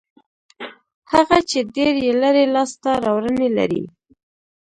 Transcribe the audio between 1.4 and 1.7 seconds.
چې